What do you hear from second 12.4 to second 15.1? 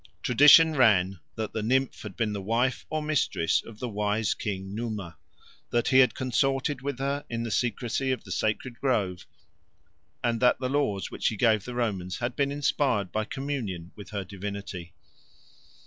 inspired by communion with her divinity.